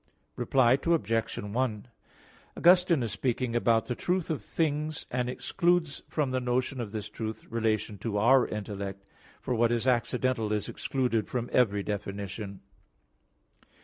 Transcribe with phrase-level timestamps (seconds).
[0.35, 1.37] Reply Obj.
[1.37, 1.87] 1:
[2.57, 7.07] Augustine is speaking about the truth of things, and excludes from the notion of this
[7.07, 9.05] truth, relation to our intellect;
[9.41, 12.61] for what is accidental is excluded from every definition.